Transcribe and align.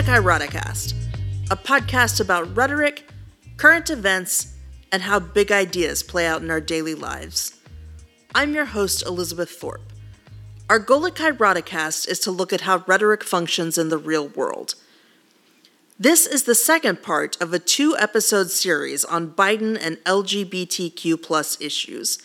to 0.00 0.06
Kairoticast, 0.06 0.94
a 1.50 1.56
podcast 1.56 2.22
about 2.22 2.56
rhetoric, 2.56 3.06
current 3.58 3.90
events, 3.90 4.54
and 4.90 5.02
how 5.02 5.18
big 5.18 5.52
ideas 5.52 6.02
play 6.02 6.26
out 6.26 6.40
in 6.40 6.50
our 6.50 6.60
daily 6.60 6.94
lives. 6.94 7.58
I'm 8.34 8.54
your 8.54 8.64
host, 8.64 9.04
Elizabeth 9.04 9.50
Thorpe. 9.50 9.92
Our 10.70 10.78
goal 10.78 11.06
at 11.06 11.16
Kairoticast 11.16 12.08
is 12.08 12.18
to 12.20 12.30
look 12.30 12.50
at 12.50 12.62
how 12.62 12.82
rhetoric 12.86 13.22
functions 13.22 13.76
in 13.76 13.90
the 13.90 13.98
real 13.98 14.28
world. 14.28 14.74
This 15.98 16.26
is 16.26 16.44
the 16.44 16.54
second 16.54 17.02
part 17.02 17.38
of 17.38 17.52
a 17.52 17.58
two 17.58 17.94
episode 17.98 18.50
series 18.50 19.04
on 19.04 19.32
Biden 19.32 19.78
and 19.78 19.98
LGBTQ 20.04 21.22
plus 21.22 21.60
issues. 21.60 22.18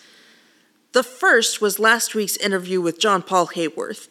The 0.93 1.03
first 1.03 1.59
was 1.59 1.77
last 1.77 2.15
week's 2.15 2.37
interview 2.37 2.79
with 2.79 2.99
John 2.99 3.21
Paul 3.21 3.47
Hayworth. 3.47 4.07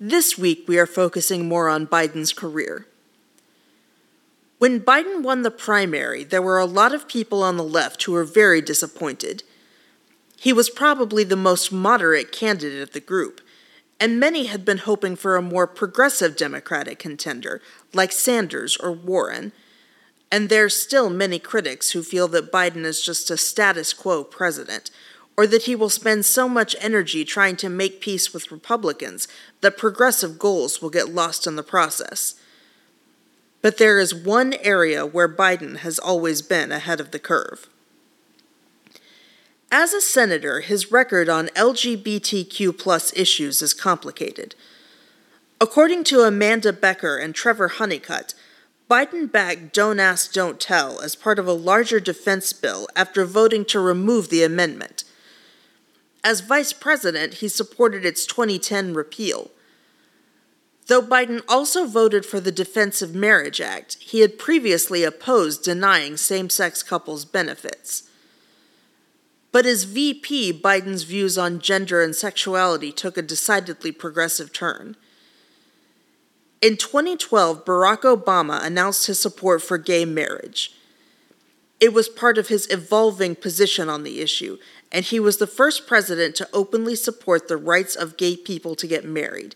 This 0.00 0.38
week, 0.38 0.66
we 0.68 0.78
are 0.78 0.86
focusing 0.86 1.48
more 1.48 1.68
on 1.68 1.88
Biden's 1.88 2.32
career. 2.32 2.86
When 4.58 4.78
Biden 4.78 5.24
won 5.24 5.42
the 5.42 5.50
primary, 5.50 6.22
there 6.22 6.42
were 6.42 6.60
a 6.60 6.66
lot 6.66 6.94
of 6.94 7.08
people 7.08 7.42
on 7.42 7.56
the 7.56 7.64
left 7.64 8.04
who 8.04 8.12
were 8.12 8.22
very 8.22 8.60
disappointed. 8.60 9.42
He 10.38 10.52
was 10.52 10.70
probably 10.70 11.24
the 11.24 11.34
most 11.34 11.72
moderate 11.72 12.30
candidate 12.30 12.80
of 12.80 12.92
the 12.92 13.00
group, 13.00 13.40
and 13.98 14.20
many 14.20 14.46
had 14.46 14.64
been 14.64 14.78
hoping 14.78 15.16
for 15.16 15.34
a 15.34 15.42
more 15.42 15.66
progressive 15.66 16.36
Democratic 16.36 17.00
contender, 17.00 17.60
like 17.92 18.12
Sanders 18.12 18.76
or 18.76 18.92
Warren. 18.92 19.50
And 20.30 20.48
there's 20.48 20.80
still 20.80 21.10
many 21.10 21.40
critics 21.40 21.90
who 21.90 22.04
feel 22.04 22.28
that 22.28 22.52
Biden 22.52 22.84
is 22.84 23.04
just 23.04 23.32
a 23.32 23.36
status 23.36 23.92
quo 23.92 24.22
president, 24.22 24.92
or 25.38 25.46
that 25.46 25.62
he 25.62 25.76
will 25.76 25.88
spend 25.88 26.26
so 26.26 26.48
much 26.48 26.74
energy 26.80 27.24
trying 27.24 27.54
to 27.54 27.68
make 27.68 28.00
peace 28.00 28.34
with 28.34 28.50
Republicans 28.50 29.28
that 29.60 29.78
progressive 29.78 30.36
goals 30.36 30.82
will 30.82 30.90
get 30.90 31.14
lost 31.14 31.46
in 31.46 31.54
the 31.54 31.62
process. 31.62 32.34
But 33.62 33.78
there 33.78 34.00
is 34.00 34.12
one 34.12 34.54
area 34.62 35.06
where 35.06 35.28
Biden 35.28 35.76
has 35.76 36.00
always 36.00 36.42
been 36.42 36.72
ahead 36.72 36.98
of 36.98 37.12
the 37.12 37.20
curve. 37.20 37.68
As 39.70 39.92
a 39.92 40.00
senator, 40.00 40.58
his 40.58 40.90
record 40.90 41.28
on 41.28 41.50
LGBTQ 41.54 43.16
issues 43.16 43.62
is 43.62 43.74
complicated. 43.74 44.56
According 45.60 46.02
to 46.04 46.22
Amanda 46.22 46.72
Becker 46.72 47.16
and 47.16 47.32
Trevor 47.32 47.68
Hunnicutt, 47.68 48.34
Biden 48.90 49.30
backed 49.30 49.72
Don't 49.72 50.00
Ask, 50.00 50.32
Don't 50.32 50.58
Tell 50.58 51.00
as 51.00 51.14
part 51.14 51.38
of 51.38 51.46
a 51.46 51.52
larger 51.52 52.00
defense 52.00 52.52
bill 52.52 52.88
after 52.96 53.24
voting 53.24 53.64
to 53.66 53.78
remove 53.78 54.30
the 54.30 54.42
amendment. 54.42 55.04
As 56.24 56.40
vice 56.40 56.72
president, 56.72 57.34
he 57.34 57.48
supported 57.48 58.04
its 58.04 58.26
2010 58.26 58.94
repeal. 58.94 59.50
Though 60.88 61.02
Biden 61.02 61.42
also 61.48 61.86
voted 61.86 62.24
for 62.24 62.40
the 62.40 62.50
Defense 62.50 63.02
of 63.02 63.14
Marriage 63.14 63.60
Act, 63.60 63.98
he 64.00 64.20
had 64.20 64.38
previously 64.38 65.04
opposed 65.04 65.62
denying 65.62 66.16
same 66.16 66.48
sex 66.48 66.82
couples 66.82 67.24
benefits. 67.24 68.04
But 69.52 69.66
as 69.66 69.84
VP, 69.84 70.60
Biden's 70.62 71.04
views 71.04 71.38
on 71.38 71.60
gender 71.60 72.02
and 72.02 72.14
sexuality 72.14 72.90
took 72.90 73.16
a 73.16 73.22
decidedly 73.22 73.92
progressive 73.92 74.52
turn. 74.52 74.96
In 76.60 76.76
2012, 76.76 77.64
Barack 77.64 78.00
Obama 78.00 78.62
announced 78.64 79.06
his 79.06 79.20
support 79.20 79.62
for 79.62 79.78
gay 79.78 80.04
marriage. 80.04 80.72
It 81.80 81.92
was 81.92 82.08
part 82.08 82.38
of 82.38 82.48
his 82.48 82.68
evolving 82.70 83.36
position 83.36 83.88
on 83.88 84.02
the 84.02 84.20
issue, 84.20 84.58
and 84.90 85.04
he 85.04 85.20
was 85.20 85.36
the 85.36 85.46
first 85.46 85.86
president 85.86 86.34
to 86.36 86.48
openly 86.52 86.96
support 86.96 87.46
the 87.46 87.56
rights 87.56 87.94
of 87.94 88.16
gay 88.16 88.36
people 88.36 88.74
to 88.74 88.86
get 88.86 89.04
married. 89.04 89.54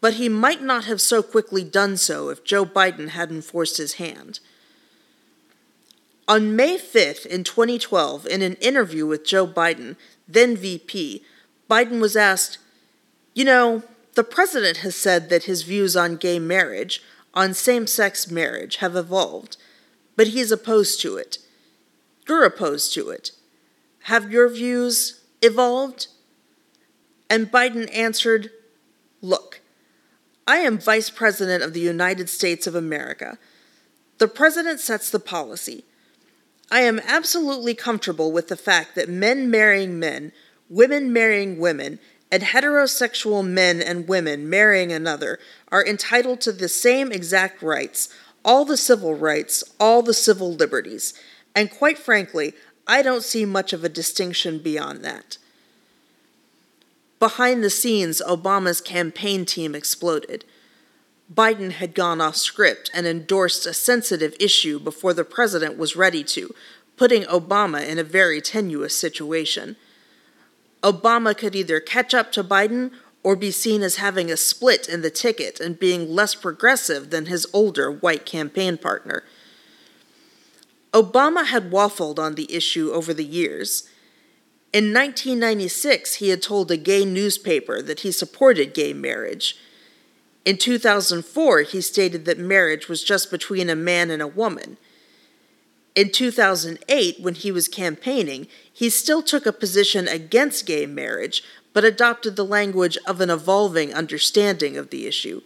But 0.00 0.14
he 0.14 0.28
might 0.28 0.62
not 0.62 0.84
have 0.84 1.00
so 1.00 1.22
quickly 1.22 1.64
done 1.64 1.96
so 1.96 2.28
if 2.28 2.44
Joe 2.44 2.66
Biden 2.66 3.10
hadn't 3.10 3.42
forced 3.42 3.78
his 3.78 3.94
hand. 3.94 4.40
On 6.28 6.54
May 6.54 6.76
5th, 6.76 7.24
in 7.26 7.44
2012, 7.44 8.26
in 8.26 8.42
an 8.42 8.54
interview 8.54 9.06
with 9.06 9.24
Joe 9.24 9.46
Biden, 9.46 9.96
then 10.28 10.56
VP, 10.56 11.24
Biden 11.70 12.00
was 12.00 12.16
asked, 12.16 12.58
You 13.34 13.44
know, 13.44 13.82
the 14.14 14.24
president 14.24 14.78
has 14.78 14.94
said 14.94 15.30
that 15.30 15.44
his 15.44 15.62
views 15.62 15.96
on 15.96 16.16
gay 16.16 16.38
marriage, 16.38 17.02
on 17.32 17.54
same 17.54 17.86
sex 17.86 18.30
marriage, 18.30 18.76
have 18.76 18.94
evolved, 18.94 19.56
but 20.16 20.28
he 20.28 20.40
is 20.40 20.52
opposed 20.52 21.00
to 21.00 21.16
it. 21.16 21.38
You're 22.28 22.44
opposed 22.44 22.94
to 22.94 23.10
it. 23.10 23.32
Have 24.04 24.32
your 24.32 24.48
views 24.48 25.20
evolved? 25.40 26.08
And 27.30 27.50
Biden 27.50 27.88
answered, 27.94 28.50
Look, 29.20 29.60
I 30.46 30.58
am 30.58 30.78
Vice 30.78 31.10
President 31.10 31.62
of 31.62 31.72
the 31.72 31.80
United 31.80 32.28
States 32.28 32.66
of 32.66 32.74
America. 32.74 33.38
The 34.18 34.28
President 34.28 34.80
sets 34.80 35.10
the 35.10 35.20
policy. 35.20 35.84
I 36.70 36.80
am 36.80 37.00
absolutely 37.06 37.74
comfortable 37.74 38.32
with 38.32 38.48
the 38.48 38.56
fact 38.56 38.94
that 38.94 39.08
men 39.08 39.50
marrying 39.50 39.98
men, 39.98 40.32
women 40.68 41.12
marrying 41.12 41.58
women, 41.58 41.98
and 42.30 42.42
heterosexual 42.42 43.46
men 43.46 43.82
and 43.82 44.08
women 44.08 44.48
marrying 44.48 44.90
another 44.90 45.38
are 45.70 45.86
entitled 45.86 46.40
to 46.40 46.52
the 46.52 46.68
same 46.68 47.12
exact 47.12 47.62
rights, 47.62 48.08
all 48.44 48.64
the 48.64 48.76
civil 48.76 49.14
rights, 49.14 49.64
all 49.78 50.02
the 50.02 50.14
civil 50.14 50.52
liberties. 50.52 51.14
And 51.54 51.70
quite 51.70 51.98
frankly, 51.98 52.54
I 52.86 53.02
don't 53.02 53.22
see 53.22 53.44
much 53.44 53.72
of 53.72 53.84
a 53.84 53.88
distinction 53.88 54.58
beyond 54.58 55.04
that. 55.04 55.38
Behind 57.18 57.62
the 57.62 57.70
scenes, 57.70 58.20
Obama's 58.26 58.80
campaign 58.80 59.46
team 59.46 59.74
exploded. 59.74 60.44
Biden 61.32 61.72
had 61.72 61.94
gone 61.94 62.20
off 62.20 62.36
script 62.36 62.90
and 62.92 63.06
endorsed 63.06 63.64
a 63.64 63.72
sensitive 63.72 64.34
issue 64.40 64.78
before 64.78 65.14
the 65.14 65.24
president 65.24 65.78
was 65.78 65.96
ready 65.96 66.24
to, 66.24 66.54
putting 66.96 67.22
Obama 67.24 67.86
in 67.86 67.98
a 67.98 68.04
very 68.04 68.40
tenuous 68.40 68.96
situation. 68.96 69.76
Obama 70.82 71.36
could 71.36 71.54
either 71.54 71.78
catch 71.78 72.12
up 72.12 72.32
to 72.32 72.42
Biden 72.42 72.90
or 73.22 73.36
be 73.36 73.50
seen 73.50 73.82
as 73.82 73.96
having 73.96 74.30
a 74.30 74.36
split 74.36 74.88
in 74.88 75.02
the 75.02 75.10
ticket 75.10 75.60
and 75.60 75.78
being 75.78 76.10
less 76.10 76.34
progressive 76.34 77.10
than 77.10 77.26
his 77.26 77.46
older 77.52 77.90
white 77.90 78.26
campaign 78.26 78.76
partner. 78.76 79.22
Obama 80.92 81.46
had 81.46 81.70
waffled 81.70 82.18
on 82.18 82.34
the 82.34 82.52
issue 82.52 82.90
over 82.92 83.14
the 83.14 83.24
years. 83.24 83.88
In 84.72 84.92
1996, 84.92 86.16
he 86.16 86.30
had 86.30 86.42
told 86.42 86.70
a 86.70 86.76
gay 86.76 87.04
newspaper 87.04 87.80
that 87.80 88.00
he 88.00 88.12
supported 88.12 88.74
gay 88.74 88.92
marriage. 88.92 89.56
In 90.44 90.58
2004, 90.58 91.62
he 91.62 91.80
stated 91.80 92.24
that 92.24 92.38
marriage 92.38 92.88
was 92.88 93.04
just 93.04 93.30
between 93.30 93.70
a 93.70 93.76
man 93.76 94.10
and 94.10 94.20
a 94.20 94.26
woman. 94.26 94.76
In 95.94 96.10
2008, 96.10 97.20
when 97.20 97.34
he 97.34 97.52
was 97.52 97.68
campaigning, 97.68 98.48
he 98.72 98.88
still 98.90 99.22
took 99.22 99.46
a 99.46 99.52
position 99.52 100.08
against 100.08 100.66
gay 100.66 100.86
marriage, 100.86 101.44
but 101.72 101.84
adopted 101.84 102.36
the 102.36 102.44
language 102.44 102.98
of 103.06 103.20
an 103.20 103.30
evolving 103.30 103.94
understanding 103.94 104.76
of 104.76 104.90
the 104.90 105.06
issue. 105.06 105.40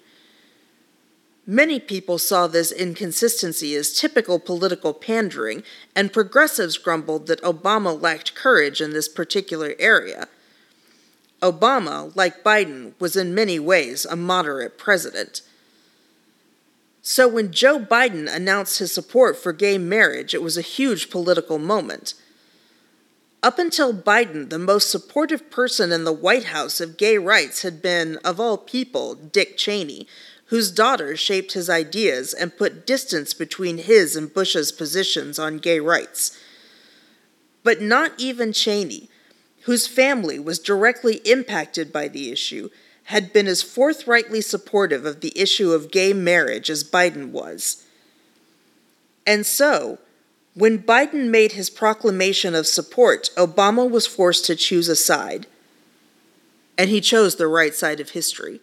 Many 1.47 1.79
people 1.79 2.19
saw 2.19 2.49
this 2.49 2.73
inconsistency 2.73 3.77
as 3.77 3.97
typical 3.97 4.41
political 4.41 4.93
pandering, 4.93 5.63
and 5.95 6.13
progressives 6.13 6.77
grumbled 6.77 7.29
that 7.29 7.43
Obama 7.43 8.01
lacked 8.01 8.35
courage 8.35 8.81
in 8.81 8.93
this 8.93 9.09
particular 9.09 9.75
area. 9.79 10.27
Obama, 11.41 12.11
like 12.17 12.43
Biden, 12.43 12.95
was 12.99 13.15
in 13.15 13.35
many 13.35 13.61
ways 13.61 14.05
a 14.05 14.17
moderate 14.17 14.77
president. 14.77 15.43
So 17.03 17.29
when 17.29 17.53
Joe 17.53 17.79
Biden 17.79 18.29
announced 18.29 18.81
his 18.81 18.93
support 18.93 19.37
for 19.37 19.53
gay 19.53 19.79
marriage, 19.79 20.35
it 20.35 20.43
was 20.43 20.59
a 20.59 20.63
huge 20.63 21.09
political 21.11 21.59
moment. 21.59 22.15
Up 23.47 23.61
until 23.61 23.95
Biden, 23.95 24.51
the 24.51 24.59
most 24.59 24.91
supportive 24.91 25.53
person 25.53 25.93
in 25.93 26.03
the 26.03 26.13
White 26.13 26.47
House 26.47 26.81
of 26.81 26.97
gay 26.97 27.17
rights 27.17 27.63
had 27.63 27.81
been, 27.81 28.17
of 28.25 28.41
all 28.41 28.59
people, 28.59 29.15
Dick 29.15 29.57
Cheney, 29.57 30.09
whose 30.47 30.73
daughter 30.73 31.17
shaped 31.17 31.53
his 31.53 31.71
ideas 31.71 32.35
and 32.35 32.57
put 32.57 32.85
distance 32.85 33.35
between 33.35 33.79
his 33.79 34.17
and 34.17 34.35
Bush's 34.35 34.73
positions 34.73 35.39
on 35.39 35.59
gay 35.59 35.79
rights. 35.79 36.37
But 37.63 37.81
not 37.81 38.15
even 38.19 38.53
Cheney, 38.53 39.09
whose 39.61 39.87
family 39.87 40.41
was 40.41 40.59
directly 40.59 41.19
impacted 41.19 41.93
by 41.93 42.09
the 42.09 42.33
issue, 42.33 42.71
had 43.05 43.33
been 43.33 43.47
as 43.47 43.63
forthrightly 43.63 44.41
supportive 44.41 45.07
of 45.07 45.21
the 45.21 45.33
issue 45.39 45.71
of 45.71 45.93
gay 45.93 46.13
marriage 46.13 46.69
as 46.69 46.83
Biden 46.83 47.31
was. 47.31 47.87
And 49.25 49.47
so, 49.47 50.01
when 50.57 50.83
Biden 50.83 51.29
made 51.29 51.53
his 51.53 51.69
proclamation 51.69 52.55
of 52.55 52.67
support, 52.67 53.29
Obama 53.37 53.89
was 53.89 54.07
forced 54.07 54.47
to 54.47 54.57
choose 54.57 54.89
a 54.89 54.97
side. 54.97 55.47
And 56.79 56.89
he 56.89 57.01
chose 57.03 57.37
the 57.37 57.47
right 57.47 57.75
side 57.75 58.01
of 58.01 58.11
history. 58.11 58.61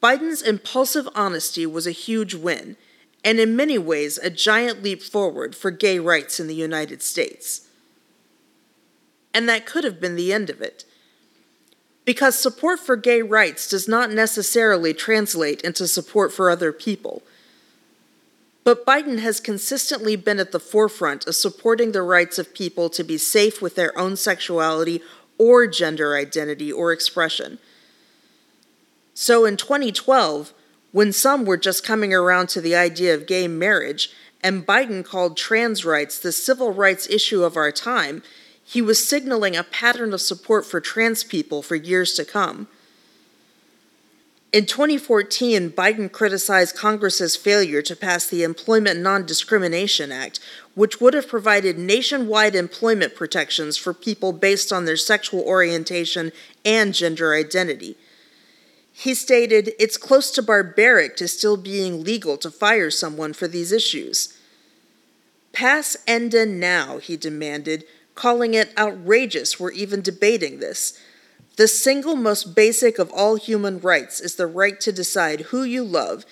Biden's 0.00 0.42
impulsive 0.42 1.08
honesty 1.16 1.66
was 1.66 1.86
a 1.86 1.90
huge 1.90 2.34
win, 2.34 2.76
and 3.24 3.40
in 3.40 3.56
many 3.56 3.76
ways 3.76 4.18
a 4.18 4.30
giant 4.30 4.84
leap 4.84 5.02
forward 5.02 5.56
for 5.56 5.72
gay 5.72 5.98
rights 5.98 6.38
in 6.38 6.46
the 6.46 6.54
United 6.54 7.02
States. 7.02 7.66
And 9.34 9.48
that 9.48 9.66
could 9.66 9.82
have 9.82 10.00
been 10.00 10.14
the 10.14 10.32
end 10.32 10.48
of 10.48 10.62
it. 10.62 10.84
because 12.06 12.38
support 12.38 12.78
for 12.78 12.96
gay 12.96 13.20
rights 13.20 13.68
does 13.68 13.88
not 13.88 14.10
necessarily 14.10 14.94
translate 14.94 15.60
into 15.62 15.86
support 15.88 16.32
for 16.32 16.48
other 16.48 16.72
people. 16.72 17.22
But 18.66 18.84
Biden 18.84 19.20
has 19.20 19.38
consistently 19.38 20.16
been 20.16 20.40
at 20.40 20.50
the 20.50 20.58
forefront 20.58 21.28
of 21.28 21.36
supporting 21.36 21.92
the 21.92 22.02
rights 22.02 22.36
of 22.36 22.52
people 22.52 22.90
to 22.90 23.04
be 23.04 23.16
safe 23.16 23.62
with 23.62 23.76
their 23.76 23.96
own 23.96 24.16
sexuality 24.16 25.02
or 25.38 25.68
gender 25.68 26.16
identity 26.16 26.72
or 26.72 26.90
expression. 26.90 27.60
So 29.14 29.44
in 29.44 29.56
2012, 29.56 30.52
when 30.90 31.12
some 31.12 31.44
were 31.44 31.56
just 31.56 31.86
coming 31.86 32.12
around 32.12 32.48
to 32.48 32.60
the 32.60 32.74
idea 32.74 33.14
of 33.14 33.28
gay 33.28 33.46
marriage, 33.46 34.10
and 34.42 34.66
Biden 34.66 35.04
called 35.04 35.36
trans 35.36 35.84
rights 35.84 36.18
the 36.18 36.32
civil 36.32 36.72
rights 36.72 37.08
issue 37.08 37.44
of 37.44 37.56
our 37.56 37.70
time, 37.70 38.20
he 38.64 38.82
was 38.82 39.08
signaling 39.08 39.54
a 39.54 39.62
pattern 39.62 40.12
of 40.12 40.20
support 40.20 40.66
for 40.66 40.80
trans 40.80 41.22
people 41.22 41.62
for 41.62 41.76
years 41.76 42.14
to 42.14 42.24
come. 42.24 42.66
In 44.56 44.64
2014, 44.64 45.68
Biden 45.72 46.10
criticized 46.10 46.74
Congress's 46.76 47.36
failure 47.36 47.82
to 47.82 47.94
pass 47.94 48.26
the 48.26 48.42
Employment 48.42 49.00
Non 49.00 49.26
Discrimination 49.26 50.10
Act, 50.10 50.40
which 50.74 50.98
would 50.98 51.12
have 51.12 51.28
provided 51.28 51.78
nationwide 51.78 52.54
employment 52.54 53.14
protections 53.14 53.76
for 53.76 53.92
people 53.92 54.32
based 54.32 54.72
on 54.72 54.86
their 54.86 54.96
sexual 54.96 55.42
orientation 55.42 56.32
and 56.64 56.94
gender 56.94 57.34
identity. 57.34 57.98
He 58.94 59.12
stated, 59.12 59.72
It's 59.78 59.98
close 59.98 60.30
to 60.30 60.42
barbaric 60.42 61.16
to 61.16 61.28
still 61.28 61.58
being 61.58 62.02
legal 62.02 62.38
to 62.38 62.50
fire 62.50 62.90
someone 62.90 63.34
for 63.34 63.46
these 63.46 63.72
issues. 63.72 64.38
Pass 65.52 65.98
ENDA 66.06 66.46
now, 66.46 66.96
he 66.96 67.18
demanded, 67.18 67.84
calling 68.14 68.54
it 68.54 68.72
outrageous 68.78 69.60
we're 69.60 69.72
even 69.72 70.00
debating 70.00 70.60
this. 70.60 70.98
The 71.56 71.68
single 71.68 72.16
most 72.16 72.54
basic 72.54 72.98
of 72.98 73.10
all 73.12 73.36
human 73.36 73.80
rights 73.80 74.20
is 74.20 74.36
the 74.36 74.46
right 74.46 74.78
to 74.80 74.92
decide 74.92 75.40
who 75.40 75.64
you 75.64 75.82
love. 75.82 76.26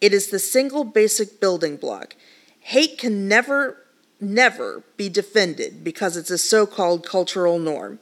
It 0.00 0.14
is 0.14 0.28
the 0.28 0.38
single 0.38 0.84
basic 0.84 1.40
building 1.40 1.76
block. 1.76 2.14
Hate 2.60 2.96
can 2.96 3.26
never, 3.26 3.84
never 4.20 4.84
be 4.96 5.08
defended 5.08 5.82
because 5.82 6.16
it's 6.16 6.30
a 6.30 6.38
so 6.38 6.64
called 6.64 7.04
cultural 7.04 7.58
norm. 7.58 7.98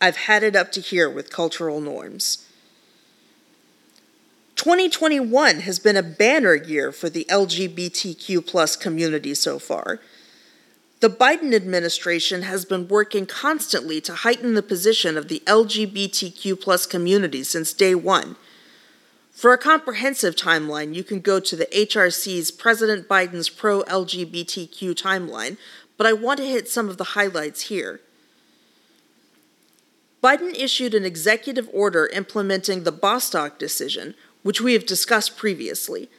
I've 0.00 0.16
had 0.16 0.42
it 0.42 0.56
up 0.56 0.72
to 0.72 0.80
here 0.80 1.08
with 1.08 1.30
cultural 1.30 1.80
norms. 1.80 2.44
2021 4.56 5.60
has 5.60 5.78
been 5.78 5.96
a 5.96 6.02
banner 6.02 6.54
year 6.54 6.90
for 6.90 7.08
the 7.08 7.26
LGBTQ 7.30 8.44
plus 8.44 8.74
community 8.74 9.34
so 9.34 9.60
far. 9.60 10.00
The 11.00 11.10
Biden 11.10 11.54
administration 11.54 12.42
has 12.42 12.64
been 12.64 12.88
working 12.88 13.24
constantly 13.24 14.00
to 14.00 14.14
heighten 14.14 14.54
the 14.54 14.64
position 14.64 15.16
of 15.16 15.28
the 15.28 15.40
LGBTQ 15.46 16.60
plus 16.60 16.86
community 16.86 17.44
since 17.44 17.72
day 17.72 17.94
one. 17.94 18.34
For 19.30 19.52
a 19.52 19.58
comprehensive 19.58 20.34
timeline, 20.34 20.96
you 20.96 21.04
can 21.04 21.20
go 21.20 21.38
to 21.38 21.54
the 21.54 21.66
HRC's 21.66 22.50
President 22.50 23.06
Biden's 23.06 23.48
pro 23.48 23.84
LGBTQ 23.84 25.00
timeline, 25.00 25.56
but 25.96 26.08
I 26.08 26.12
want 26.12 26.38
to 26.38 26.46
hit 26.46 26.68
some 26.68 26.88
of 26.88 26.96
the 26.96 27.04
highlights 27.14 27.62
here. 27.62 28.00
Biden 30.20 30.52
issued 30.52 30.94
an 30.94 31.04
executive 31.04 31.68
order 31.72 32.08
implementing 32.08 32.82
the 32.82 32.90
Bostock 32.90 33.56
decision, 33.60 34.16
which 34.42 34.60
we 34.60 34.72
have 34.72 34.84
discussed 34.84 35.36
previously. 35.36 36.10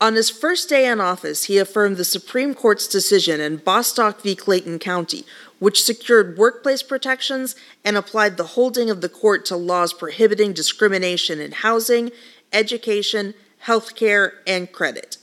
On 0.00 0.14
his 0.14 0.30
first 0.30 0.68
day 0.68 0.86
in 0.86 1.00
office, 1.00 1.44
he 1.44 1.58
affirmed 1.58 1.96
the 1.96 2.04
Supreme 2.04 2.54
Court's 2.54 2.86
decision 2.86 3.40
in 3.40 3.56
Bostock 3.56 4.22
v. 4.22 4.36
Clayton 4.36 4.78
County, 4.78 5.24
which 5.58 5.82
secured 5.82 6.38
workplace 6.38 6.84
protections 6.84 7.56
and 7.84 7.96
applied 7.96 8.36
the 8.36 8.44
holding 8.44 8.90
of 8.90 9.00
the 9.00 9.08
court 9.08 9.44
to 9.46 9.56
laws 9.56 9.92
prohibiting 9.92 10.52
discrimination 10.52 11.40
in 11.40 11.50
housing, 11.50 12.12
education, 12.52 13.34
healthcare, 13.64 14.34
and 14.46 14.70
credit. 14.70 15.18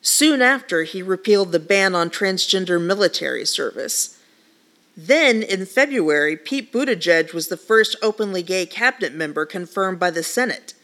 Soon 0.00 0.42
after, 0.42 0.82
he 0.82 1.00
repealed 1.00 1.52
the 1.52 1.60
ban 1.60 1.94
on 1.94 2.10
transgender 2.10 2.84
military 2.84 3.44
service. 3.44 4.18
Then, 4.96 5.44
in 5.44 5.66
February, 5.66 6.36
Pete 6.36 6.72
Buttigieg 6.72 7.32
was 7.32 7.46
the 7.46 7.56
first 7.56 7.94
openly 8.02 8.42
gay 8.42 8.66
cabinet 8.66 9.14
member 9.14 9.46
confirmed 9.46 10.00
by 10.00 10.10
the 10.10 10.24
Senate. 10.24 10.74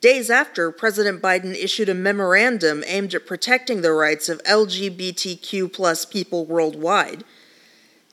Days 0.00 0.28
after, 0.28 0.70
President 0.70 1.22
Biden 1.22 1.54
issued 1.54 1.88
a 1.88 1.94
memorandum 1.94 2.84
aimed 2.86 3.14
at 3.14 3.26
protecting 3.26 3.80
the 3.80 3.92
rights 3.92 4.28
of 4.28 4.42
LGBTQ 4.44 5.72
plus 5.72 6.04
people 6.04 6.44
worldwide. 6.44 7.24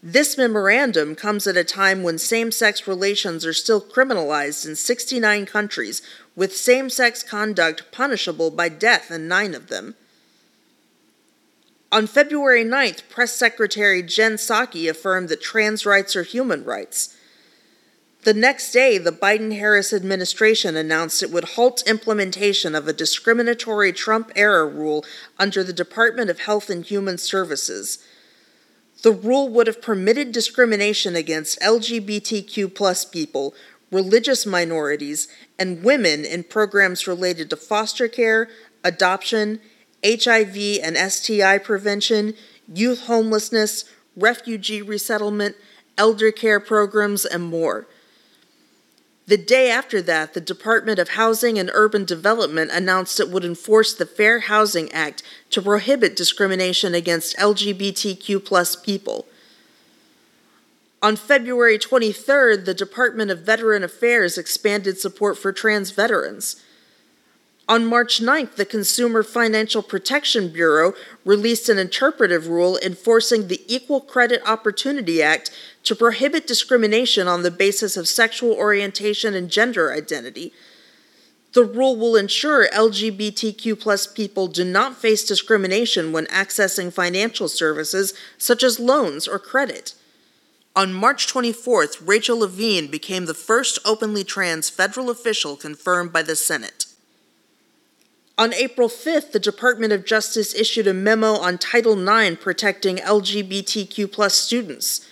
This 0.02 0.38
memorandum 0.38 1.16
comes 1.16 1.48
at 1.48 1.58
a 1.58 1.66
time 1.66 2.02
when 2.02 2.18
same 2.18 2.52
sex 2.52 2.88
relations 2.88 3.46
are 3.46 3.54
still 3.54 3.82
criminalized 3.82 4.66
in 4.66 4.78
69 4.78 5.46
countries, 5.48 6.02
with 6.34 6.56
same 6.56 6.90
sex 6.90 7.24
conduct 7.24 7.92
punishable 7.92 8.52
by 8.52 8.70
death 8.70 9.12
in 9.12 9.28
nine 9.28 9.54
of 9.54 9.68
them. 9.68 9.96
On 11.92 12.08
February 12.08 12.64
9th, 12.64 13.10
Press 13.10 13.34
Secretary 13.34 14.02
Jen 14.02 14.34
Psaki 14.36 14.90
affirmed 14.90 15.28
that 15.30 15.42
trans 15.42 15.86
rights 15.86 16.16
are 16.16 16.24
human 16.24 16.64
rights. 16.64 17.15
The 18.26 18.34
next 18.34 18.72
day, 18.72 18.98
the 18.98 19.12
Biden 19.12 19.56
Harris 19.56 19.94
administration 19.94 20.76
announced 20.76 21.22
it 21.22 21.30
would 21.30 21.50
halt 21.50 21.84
implementation 21.86 22.74
of 22.74 22.88
a 22.88 22.94
discriminatory 22.94 23.94
Trump 23.94 24.32
era 24.36 24.66
rule 24.66 25.06
under 25.38 25.64
the 25.64 25.72
Department 25.72 26.32
of 26.32 26.40
Health 26.40 26.72
and 26.72 26.84
Human 26.84 27.20
Services. 27.20 28.00
The 29.04 29.12
rule 29.12 29.48
would 29.50 29.68
have 29.68 29.80
permitted 29.80 30.32
discrimination 30.32 31.16
against 31.16 31.60
LGBTQ 31.60 33.12
people, 33.12 33.54
religious 33.92 34.44
minorities, 34.44 35.28
and 35.60 35.84
women 35.84 36.26
in 36.26 36.46
programs 36.46 37.06
related 37.06 37.52
to 37.52 37.56
foster 37.56 38.08
care, 38.08 38.50
adoption, 38.84 39.60
HIV 40.04 40.80
and 40.82 40.98
STI 40.98 41.60
prevention, 41.60 42.34
youth 42.74 43.02
homelessness, 43.02 43.86
refugee 44.18 44.82
resettlement, 44.82 45.56
elder 45.96 46.32
care 46.32 46.60
programs, 46.60 47.24
and 47.24 47.44
more. 47.44 47.86
The 49.28 49.38
day 49.38 49.72
after 49.72 50.04
that, 50.04 50.34
the 50.36 50.42
Department 50.42 51.00
of 51.00 51.10
Housing 51.10 51.58
and 51.58 51.72
Urban 51.74 52.06
Development 52.06 52.70
announced 52.72 53.20
it 53.20 53.30
would 53.30 53.44
enforce 53.44 53.94
the 53.94 54.06
Fair 54.06 54.40
Housing 54.40 54.92
Act 54.92 55.24
to 55.50 55.64
prohibit 55.64 56.16
discrimination 56.16 56.94
against 56.94 57.36
LGBTQ 57.38 58.84
people. 58.84 59.26
On 61.02 61.16
February 61.16 61.80
23rd, 61.80 62.66
the 62.66 62.74
Department 62.76 63.32
of 63.32 63.40
Veteran 63.40 63.84
Affairs 63.84 64.38
expanded 64.38 65.00
support 65.00 65.38
for 65.38 65.52
trans 65.52 65.90
veterans. 65.90 66.62
On 67.68 67.84
March 67.84 68.22
9th, 68.22 68.58
the 68.58 68.66
Consumer 68.66 69.24
Financial 69.24 69.82
Protection 69.82 70.50
Bureau 70.50 70.94
released 71.24 71.68
an 71.68 71.80
interpretive 71.80 72.48
rule 72.48 72.78
enforcing 72.78 73.48
the 73.48 73.62
Equal 73.68 74.02
Credit 74.02 74.40
Opportunity 74.46 75.24
Act 75.24 75.50
to 75.84 75.96
prohibit 75.96 76.46
discrimination 76.46 77.28
on 77.28 77.42
the 77.42 77.50
basis 77.50 77.98
of 77.98 78.08
sexual 78.08 78.54
orientation 78.54 79.34
and 79.34 79.50
gender 79.50 79.92
identity. 79.92 80.54
The 81.54 81.64
rule 81.64 81.96
will 81.96 82.16
ensure 82.16 82.70
LGBTQ 82.70 83.80
plus 83.80 84.06
people 84.06 84.48
do 84.48 84.64
not 84.64 84.98
face 84.98 85.24
discrimination 85.24 86.12
when 86.12 86.28
accessing 86.28 86.94
financial 86.94 87.48
services 87.48 88.14
such 88.38 88.62
as 88.62 88.80
loans 88.80 89.28
or 89.28 89.40
credit. 89.40 89.96
On 90.76 90.94
March 90.94 91.26
24th, 91.34 92.06
Rachel 92.06 92.40
Levine 92.40 92.92
became 92.92 93.26
the 93.26 93.34
first 93.34 93.80
openly 93.86 94.24
trans 94.24 94.70
federal 94.70 95.10
official 95.10 95.56
confirmed 95.56 96.14
by 96.14 96.22
the 96.22 96.36
Senate. 96.36 96.85
On 98.38 98.54
April 98.54 98.90
5th, 98.90 99.32
the 99.32 99.40
Department 99.40 99.94
of 99.94 100.06
Justice 100.06 100.54
issued 100.54 100.88
a 100.88 100.94
memo 100.94 101.36
on 101.36 101.58
Title 101.58 101.98
IX 101.98 102.36
protecting 102.36 102.98
LGBTQ 102.98 104.32
students. 104.32 105.08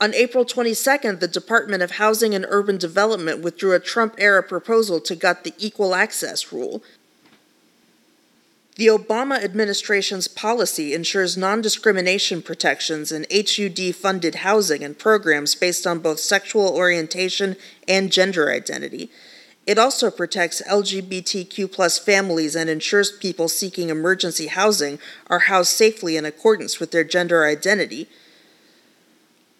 On 0.00 0.14
April 0.14 0.44
22nd, 0.44 1.18
the 1.18 1.26
Department 1.26 1.82
of 1.82 1.92
Housing 1.92 2.32
and 2.32 2.46
Urban 2.48 2.78
Development 2.78 3.42
withdrew 3.42 3.72
a 3.72 3.80
Trump 3.80 4.14
era 4.18 4.44
proposal 4.44 5.00
to 5.00 5.16
gut 5.16 5.42
the 5.42 5.54
Equal 5.58 5.94
Access 5.94 6.52
Rule. 6.52 6.84
The 8.76 8.86
Obama 8.88 9.42
administration's 9.42 10.28
policy 10.28 10.94
ensures 10.94 11.36
non 11.36 11.62
discrimination 11.62 12.42
protections 12.42 13.10
in 13.10 13.26
HUD 13.32 13.94
funded 13.94 14.36
housing 14.36 14.84
and 14.84 14.98
programs 14.98 15.54
based 15.54 15.86
on 15.86 16.00
both 16.00 16.20
sexual 16.20 16.68
orientation 16.68 17.56
and 17.88 18.12
gender 18.12 18.50
identity. 18.50 19.10
It 19.66 19.78
also 19.78 20.10
protects 20.10 20.60
LGBTQ 20.62 21.72
plus 21.72 21.98
families 21.98 22.54
and 22.54 22.68
ensures 22.68 23.10
people 23.10 23.48
seeking 23.48 23.88
emergency 23.88 24.48
housing 24.48 24.98
are 25.28 25.40
housed 25.40 25.70
safely 25.70 26.16
in 26.16 26.26
accordance 26.26 26.78
with 26.78 26.90
their 26.90 27.04
gender 27.04 27.44
identity. 27.44 28.08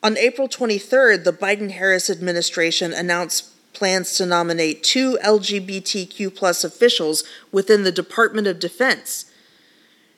On 0.03 0.19
April 0.19 0.49
23rd, 0.49 1.25
the 1.25 1.33
Biden 1.33 1.71
Harris 1.71 2.11
administration 2.11 2.93
announced 2.93 3.51
plans 3.73 4.15
to 4.17 4.27
nominate 4.27 4.83
two 4.83 5.19
LGBTQ 5.25 6.35
plus 6.35 6.63
officials 6.65 7.25
within 7.51 7.83
the 7.83 7.93
Department 7.93 8.47
of 8.47 8.61
Defense. 8.61 9.27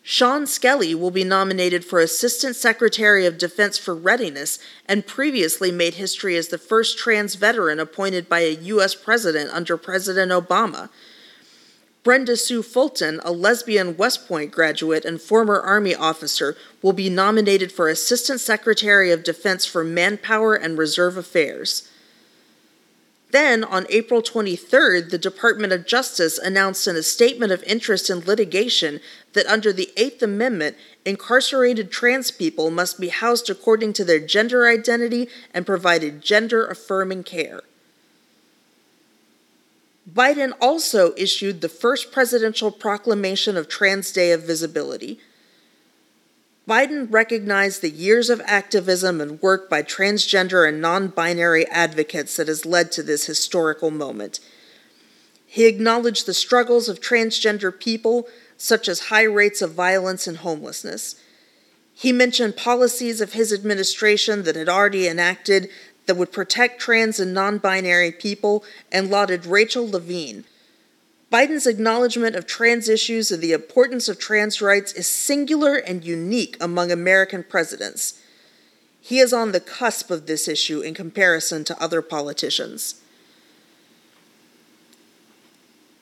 Shawn 0.08 0.46
Skelly 0.46 0.94
will 0.94 1.10
be 1.10 1.24
nominated 1.24 1.84
for 1.84 1.98
Assistant 1.98 2.54
Secretary 2.54 3.26
of 3.26 3.38
Defense 3.38 3.76
for 3.76 3.92
Readiness 3.92 4.60
and 4.88 5.04
previously 5.04 5.72
made 5.72 5.94
history 5.94 6.36
as 6.36 6.46
the 6.46 6.58
first 6.58 6.96
trans 6.96 7.34
veteran 7.34 7.80
appointed 7.80 8.28
by 8.28 8.38
a 8.38 8.52
U.S. 8.52 8.94
president 8.94 9.50
under 9.52 9.76
President 9.76 10.30
Obama. 10.30 10.90
Brenda 12.04 12.36
Sue 12.36 12.62
Fulton, 12.62 13.20
a 13.24 13.32
lesbian 13.32 13.96
West 13.96 14.28
Point 14.28 14.52
graduate 14.52 15.04
and 15.04 15.20
former 15.20 15.60
Army 15.60 15.96
officer, 15.96 16.56
will 16.82 16.92
be 16.92 17.10
nominated 17.10 17.72
for 17.72 17.88
Assistant 17.88 18.38
Secretary 18.38 19.10
of 19.10 19.24
Defense 19.24 19.66
for 19.66 19.82
Manpower 19.82 20.54
and 20.54 20.78
Reserve 20.78 21.16
Affairs. 21.16 21.90
Then, 23.32 23.64
on 23.64 23.86
April 23.90 24.22
23rd, 24.22 25.10
the 25.10 25.18
Department 25.18 25.72
of 25.72 25.86
Justice 25.86 26.38
announced 26.38 26.86
in 26.86 26.94
a 26.94 27.02
statement 27.02 27.50
of 27.50 27.62
interest 27.64 28.08
in 28.08 28.20
litigation 28.20 29.00
that 29.32 29.46
under 29.46 29.72
the 29.72 29.90
Eighth 29.96 30.22
Amendment, 30.22 30.76
incarcerated 31.04 31.90
trans 31.90 32.30
people 32.30 32.70
must 32.70 33.00
be 33.00 33.08
housed 33.08 33.50
according 33.50 33.92
to 33.94 34.04
their 34.04 34.20
gender 34.20 34.66
identity 34.66 35.28
and 35.52 35.66
provided 35.66 36.22
gender 36.22 36.66
affirming 36.66 37.24
care. 37.24 37.62
Biden 40.10 40.52
also 40.60 41.12
issued 41.16 41.60
the 41.60 41.68
first 41.68 42.12
presidential 42.12 42.70
proclamation 42.70 43.56
of 43.56 43.68
Trans 43.68 44.12
Day 44.12 44.30
of 44.30 44.44
Visibility. 44.44 45.18
Biden 46.68 47.06
recognized 47.10 47.80
the 47.80 47.90
years 47.90 48.28
of 48.28 48.42
activism 48.44 49.20
and 49.20 49.40
work 49.40 49.70
by 49.70 49.82
transgender 49.82 50.68
and 50.68 50.80
non 50.80 51.08
binary 51.08 51.64
advocates 51.68 52.36
that 52.36 52.48
has 52.48 52.66
led 52.66 52.90
to 52.92 53.04
this 53.04 53.26
historical 53.26 53.92
moment. 53.92 54.40
He 55.46 55.66
acknowledged 55.66 56.26
the 56.26 56.34
struggles 56.34 56.88
of 56.88 57.00
transgender 57.00 57.78
people, 57.78 58.26
such 58.56 58.88
as 58.88 59.08
high 59.08 59.22
rates 59.22 59.62
of 59.62 59.74
violence 59.74 60.26
and 60.26 60.38
homelessness. 60.38 61.14
He 61.94 62.10
mentioned 62.10 62.56
policies 62.56 63.20
of 63.20 63.32
his 63.32 63.52
administration 63.52 64.42
that 64.42 64.56
had 64.56 64.68
already 64.68 65.06
enacted 65.06 65.70
that 66.06 66.16
would 66.16 66.32
protect 66.32 66.80
trans 66.80 67.20
and 67.20 67.32
non 67.32 67.58
binary 67.58 68.10
people 68.10 68.64
and 68.90 69.08
lauded 69.08 69.46
Rachel 69.46 69.88
Levine 69.88 70.44
Biden's 71.32 71.66
acknowledgement 71.66 72.36
of 72.36 72.46
trans 72.46 72.88
issues 72.88 73.32
and 73.32 73.42
the 73.42 73.52
importance 73.52 74.08
of 74.08 74.18
trans 74.18 74.62
rights 74.62 74.92
is 74.92 75.08
singular 75.08 75.74
and 75.74 76.04
unique 76.04 76.56
among 76.60 76.92
American 76.92 77.42
presidents. 77.42 78.20
He 79.00 79.18
is 79.18 79.32
on 79.32 79.52
the 79.52 79.60
cusp 79.60 80.10
of 80.10 80.26
this 80.26 80.46
issue 80.46 80.80
in 80.80 80.94
comparison 80.94 81.64
to 81.64 81.82
other 81.82 82.00
politicians. 82.00 83.00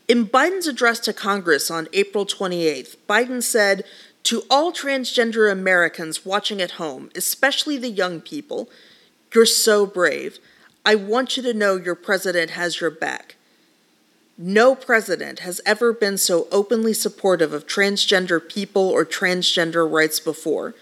In 0.07 0.27
Biden's 0.27 0.67
address 0.67 1.01
to 1.01 1.15
Congress 1.15 1.71
on 1.71 1.89
April 1.95 2.27
28th, 2.27 2.97
Biden 3.09 3.43
said, 3.43 3.85
To 4.25 4.43
all 4.51 4.73
transgender 4.73 5.51
Americans 5.51 6.27
watching 6.27 6.61
at 6.61 6.73
home, 6.73 7.11
especially 7.17 7.79
the 7.79 7.89
young 7.89 8.21
people, 8.21 8.69
you're 9.35 9.47
so 9.47 9.87
brave. 9.87 10.39
I 10.85 10.95
want 10.95 11.39
you 11.39 11.43
to 11.45 11.55
know 11.55 11.77
your 11.77 11.95
president 11.95 12.51
has 12.51 12.83
your 12.83 12.91
back. 12.91 13.37
No 14.37 14.75
president 14.75 15.41
has 15.41 15.61
ever 15.65 15.93
been 15.93 16.19
so 16.19 16.49
openly 16.51 16.93
supportive 16.93 17.53
of 17.53 17.67
transgender 17.67 18.47
people 18.47 18.89
or 18.89 19.05
transgender 19.05 19.89
rights 19.89 20.19
before. 20.19 20.75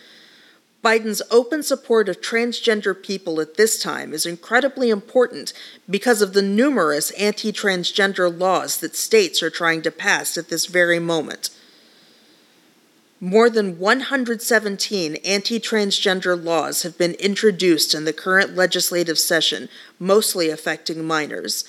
Biden's 0.83 1.23
open 1.31 1.63
support 1.63 2.09
of 2.09 2.21
transgender 2.21 3.01
people 3.01 3.41
at 3.41 3.57
this 3.57 3.81
time 3.81 4.13
is 4.15 4.27
incredibly 4.27 4.91
important 4.91 5.53
because 5.89 6.23
of 6.23 6.33
the 6.33 6.43
numerous 6.43 7.11
anti 7.13 7.53
transgender 7.53 8.37
laws 8.37 8.79
that 8.79 8.97
states 8.97 9.43
are 9.43 9.51
trying 9.51 9.83
to 9.83 9.91
pass 9.91 10.37
at 10.39 10.49
this 10.49 10.67
very 10.67 10.99
moment. 10.99 11.51
More 13.21 13.49
than 13.49 13.79
117 13.79 15.17
anti 15.17 15.61
transgender 15.61 16.43
laws 16.43 16.83
have 16.83 16.99
been 16.99 17.15
introduced 17.15 17.95
in 17.95 18.05
the 18.05 18.13
current 18.13 18.57
legislative 18.57 19.19
session, 19.19 19.69
mostly 20.01 20.49
affecting 20.49 21.05
minors. 21.05 21.65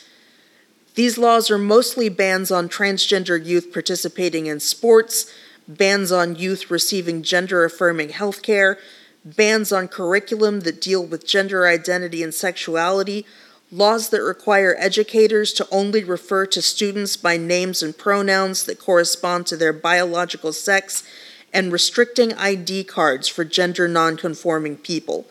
These 0.96 1.18
laws 1.18 1.50
are 1.50 1.58
mostly 1.58 2.08
bans 2.10 2.52
on 2.52 2.70
transgender 2.70 3.44
youth 3.44 3.74
participating 3.74 4.46
in 4.46 4.60
sports, 4.60 5.32
bans 5.68 6.12
on 6.12 6.36
youth 6.36 6.70
receiving 6.70 7.24
gender 7.24 7.64
affirming 7.64 8.10
health 8.10 8.44
care, 8.44 8.78
bans 9.26 9.72
on 9.72 9.88
curriculum 9.88 10.62
that 10.62 10.82
deal 10.82 11.04
with 11.04 11.26
gender 11.26 11.66
identity 11.66 12.22
and 12.22 12.34
sexuality, 12.34 13.26
laws 13.72 14.10
that 14.10 14.22
require 14.22 14.76
educators 14.78 15.52
to 15.54 15.68
only 15.72 16.04
refer 16.04 16.46
to 16.46 16.62
students 16.62 17.18
by 17.18 17.38
names 17.38 17.82
and 17.82 17.98
pronouns 17.98 18.66
that 18.66 18.80
correspond 18.80 19.48
to 19.48 19.58
their 19.58 19.74
biological 19.74 20.54
sex, 20.54 21.04
and 21.52 21.72
restricting 21.72 22.34
ID 22.34 22.84
cards 22.84 23.28
for 23.28 23.44
gender 23.44 23.88
nonconforming 23.88 24.78
people. 24.78 25.26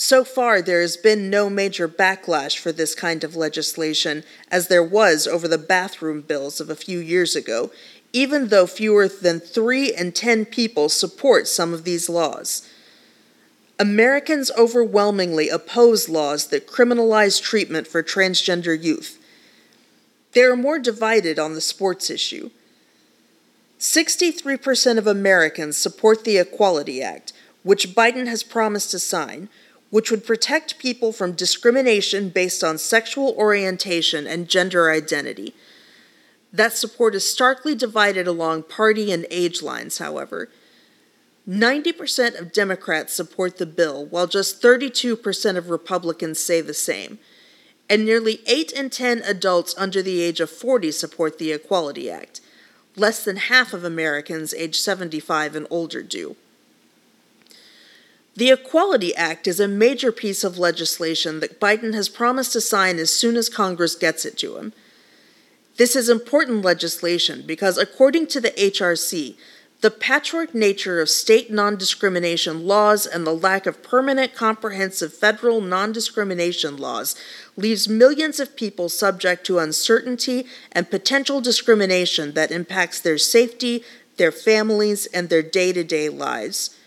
So 0.00 0.22
far, 0.22 0.62
there 0.62 0.80
has 0.80 0.96
been 0.96 1.28
no 1.28 1.50
major 1.50 1.88
backlash 1.88 2.56
for 2.56 2.70
this 2.70 2.94
kind 2.94 3.24
of 3.24 3.34
legislation, 3.34 4.22
as 4.48 4.68
there 4.68 4.82
was 4.82 5.26
over 5.26 5.48
the 5.48 5.58
bathroom 5.58 6.20
bills 6.20 6.60
of 6.60 6.70
a 6.70 6.76
few 6.76 7.00
years 7.00 7.34
ago, 7.34 7.72
even 8.12 8.46
though 8.46 8.68
fewer 8.68 9.08
than 9.08 9.40
3 9.40 9.92
in 9.92 10.12
10 10.12 10.44
people 10.44 10.88
support 10.88 11.48
some 11.48 11.74
of 11.74 11.82
these 11.82 12.08
laws. 12.08 12.62
Americans 13.80 14.52
overwhelmingly 14.56 15.48
oppose 15.48 16.08
laws 16.08 16.46
that 16.46 16.68
criminalize 16.68 17.42
treatment 17.42 17.88
for 17.88 18.00
transgender 18.00 18.80
youth. 18.80 19.18
They 20.32 20.42
are 20.42 20.54
more 20.54 20.78
divided 20.78 21.40
on 21.40 21.54
the 21.54 21.60
sports 21.60 22.08
issue. 22.08 22.50
63% 23.80 24.96
of 24.96 25.08
Americans 25.08 25.76
support 25.76 26.22
the 26.22 26.38
Equality 26.38 27.02
Act, 27.02 27.32
which 27.64 27.96
Biden 27.96 28.28
has 28.28 28.44
promised 28.44 28.92
to 28.92 29.00
sign 29.00 29.48
which 29.90 30.10
would 30.10 30.26
protect 30.26 30.78
people 30.78 31.12
from 31.12 31.32
discrimination 31.32 32.28
based 32.28 32.62
on 32.62 32.76
sexual 32.78 33.34
orientation 33.38 34.26
and 34.26 34.48
gender 34.48 34.90
identity. 34.90 35.54
That 36.52 36.72
support 36.72 37.14
is 37.14 37.30
starkly 37.30 37.74
divided 37.74 38.26
along 38.26 38.64
party 38.64 39.12
and 39.12 39.26
age 39.30 39.62
lines, 39.62 39.98
however. 39.98 40.48
90% 41.48 42.38
of 42.38 42.52
Democrats 42.52 43.14
support 43.14 43.56
the 43.56 43.66
bill, 43.66 44.04
while 44.04 44.26
just 44.26 44.62
32% 44.62 45.56
of 45.56 45.70
Republicans 45.70 46.38
say 46.38 46.60
the 46.60 46.74
same. 46.74 47.18
And 47.88 48.04
nearly 48.04 48.40
8 48.46 48.72
in 48.72 48.90
10 48.90 49.22
adults 49.22 49.74
under 49.78 50.02
the 50.02 50.20
age 50.20 50.40
of 50.40 50.50
40 50.50 50.90
support 50.92 51.38
the 51.38 51.52
Equality 51.52 52.10
Act. 52.10 52.42
Less 52.96 53.24
than 53.24 53.36
half 53.36 53.72
of 53.72 53.84
Americans 53.84 54.52
age 54.52 54.78
75 54.78 55.56
and 55.56 55.66
older 55.70 56.02
do. 56.02 56.36
The 58.38 58.52
Equality 58.52 59.16
Act 59.16 59.48
is 59.48 59.58
a 59.58 59.66
major 59.66 60.12
piece 60.12 60.44
of 60.44 60.60
legislation 60.60 61.40
that 61.40 61.58
Biden 61.58 61.92
has 61.92 62.08
promised 62.08 62.52
to 62.52 62.60
sign 62.60 63.00
as 63.00 63.10
soon 63.10 63.36
as 63.36 63.48
Congress 63.48 63.96
gets 63.96 64.24
it 64.24 64.38
to 64.38 64.58
him. 64.58 64.72
This 65.76 65.96
is 65.96 66.08
important 66.08 66.62
legislation 66.62 67.42
because, 67.44 67.76
according 67.76 68.28
to 68.28 68.40
the 68.40 68.52
HRC, 68.52 69.34
the 69.80 69.90
patchwork 69.90 70.54
nature 70.54 71.00
of 71.00 71.10
state 71.10 71.50
non 71.50 71.74
discrimination 71.74 72.64
laws 72.64 73.06
and 73.06 73.26
the 73.26 73.34
lack 73.34 73.66
of 73.66 73.82
permanent, 73.82 74.36
comprehensive 74.36 75.12
federal 75.12 75.60
non 75.60 75.90
discrimination 75.90 76.76
laws 76.76 77.16
leaves 77.56 77.88
millions 77.88 78.38
of 78.38 78.54
people 78.54 78.88
subject 78.88 79.44
to 79.46 79.58
uncertainty 79.58 80.46
and 80.70 80.92
potential 80.92 81.40
discrimination 81.40 82.34
that 82.34 82.52
impacts 82.52 83.00
their 83.00 83.18
safety, 83.18 83.82
their 84.16 84.30
families, 84.30 85.06
and 85.06 85.28
their 85.28 85.42
day 85.42 85.72
to 85.72 85.82
day 85.82 86.08
lives. 86.08 86.77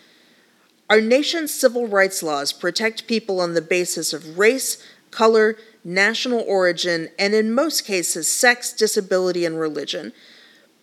Our 0.92 1.00
nation's 1.00 1.54
civil 1.54 1.88
rights 1.88 2.22
laws 2.22 2.52
protect 2.52 3.08
people 3.08 3.40
on 3.40 3.54
the 3.54 3.62
basis 3.62 4.12
of 4.12 4.38
race, 4.38 4.86
color, 5.10 5.56
national 5.86 6.42
origin, 6.42 7.08
and 7.18 7.34
in 7.34 7.54
most 7.54 7.86
cases, 7.86 8.30
sex, 8.30 8.74
disability, 8.74 9.46
and 9.46 9.58
religion. 9.58 10.12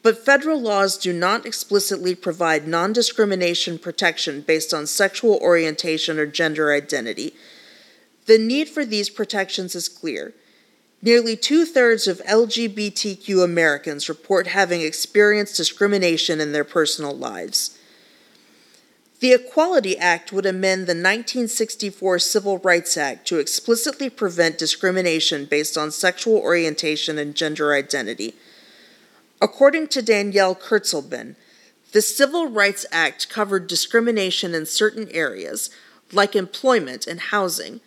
But 0.03 0.25
federal 0.25 0.63
laws 0.63 0.97
do 0.97 1.13
not 1.13 1.45
explicitly 1.45 2.15
provide 2.15 2.67
non 2.67 2.95
discrimination 2.95 3.79
protection 3.79 4.41
based 4.41 4.73
on 4.73 4.87
sexual 4.87 5.37
orientation 5.43 6.19
or 6.19 6.25
gender 6.25 6.73
identity. 6.73 7.35
The 8.25 8.39
need 8.39 8.71
for 8.71 8.87
these 8.87 9.11
protections 9.11 9.75
is 9.75 9.91
clear. 9.91 10.33
Nearly 11.03 11.37
two 11.37 11.67
thirds 11.67 12.09
of 12.09 12.23
LGBTQ 12.25 13.45
Americans 13.45 14.09
report 14.09 14.47
having 14.47 14.81
experienced 14.81 15.59
discrimination 15.59 16.41
in 16.41 16.53
their 16.53 16.65
personal 16.65 17.15
lives. 17.15 17.78
The 19.21 19.33
Equality 19.33 19.99
Act 19.99 20.33
would 20.33 20.47
amend 20.47 20.83
the 20.83 20.95
1964 20.95 22.21
Civil 22.21 22.59
Rights 22.59 22.97
Act 22.97 23.27
to 23.29 23.39
explicitly 23.39 24.09
prevent 24.09 24.59
discrimination 24.59 25.45
based 25.45 25.77
on 25.77 25.91
sexual 25.91 26.37
orientation 26.37 27.19
and 27.19 27.35
gender 27.35 27.75
identity. 27.75 28.37
According 29.41 29.89
to 29.89 30.03
Danielle 30.03 30.55
Kurtzleben, 30.55 31.35
the 31.91 32.03
Civil 32.03 32.49
Rights 32.49 32.87
Act 32.93 33.29
covered 33.29 33.67
discrimination 33.67 34.55
in 34.55 34.67
certain 34.67 35.09
areas, 35.11 35.71
like 36.13 36.37
employment 36.37 37.09
and 37.09 37.19
housing. 37.19 37.81